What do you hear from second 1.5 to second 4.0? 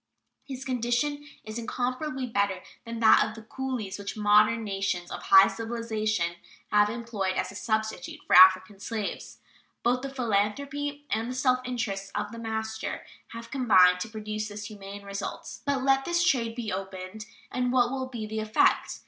incomparably better than that of the coolies